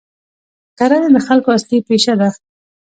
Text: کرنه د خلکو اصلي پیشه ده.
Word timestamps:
کرنه 0.77 1.09
د 1.15 1.17
خلکو 1.27 1.49
اصلي 1.57 1.79
پیشه 1.87 2.13
ده. 2.19 2.29